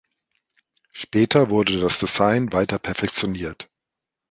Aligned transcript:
Später 0.93 1.51
wurde 1.51 1.79
das 1.79 1.99
Design 1.99 2.51
weiter 2.53 2.79
perfektioniert. 2.79 3.69